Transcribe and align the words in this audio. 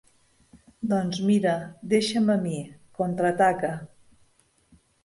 Doncs 0.93 1.19
mira, 1.27 1.53
deixa'm 1.93 2.33
a 2.37 2.41
mi 2.47 2.57
—contraataca—. 2.67 3.79